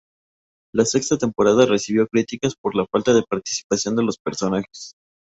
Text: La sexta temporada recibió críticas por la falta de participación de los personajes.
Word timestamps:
La 0.73 0.83
sexta 0.85 1.19
temporada 1.19 1.67
recibió 1.67 2.07
críticas 2.07 2.55
por 2.59 2.73
la 2.73 2.87
falta 2.87 3.13
de 3.13 3.21
participación 3.21 3.95
de 3.95 4.01
los 4.03 4.17
personajes. 4.17 4.95